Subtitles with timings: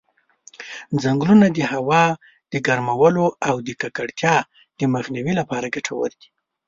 [1.03, 2.03] ځنګلونه د هوا
[2.51, 4.35] د ګرمولو او د ککړتیا
[4.79, 6.27] د مخنیوي لپاره ګټور دي.